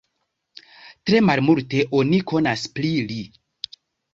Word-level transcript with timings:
Tre 1.09 1.19
malmulte 1.27 1.83
oni 1.99 2.23
konas 2.33 2.67
pri 2.79 2.91
li. 3.13 3.21